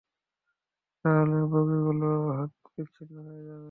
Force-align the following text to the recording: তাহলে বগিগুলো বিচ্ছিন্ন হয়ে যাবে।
তাহলে 1.05 1.37
বগিগুলো 1.51 2.09
বিচ্ছিন্ন 2.73 3.15
হয়ে 3.27 3.43
যাবে। 3.43 3.59